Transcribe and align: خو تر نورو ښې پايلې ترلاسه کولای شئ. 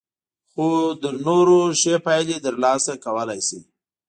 خو 0.51 0.65
تر 1.01 1.13
نورو 1.25 1.59
ښې 1.81 1.95
پايلې 2.05 2.37
ترلاسه 2.45 2.93
کولای 3.05 3.39
شئ. 3.47 3.59